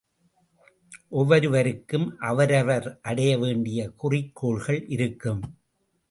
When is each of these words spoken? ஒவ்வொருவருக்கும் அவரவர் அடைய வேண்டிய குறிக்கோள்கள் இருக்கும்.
ஒவ்வொருவருக்கும் 1.09 2.17
அவரவர் 2.19 2.99
அடைய 3.01 3.37
வேண்டிய 3.37 3.89
குறிக்கோள்கள் 3.89 4.87
இருக்கும். 4.87 5.41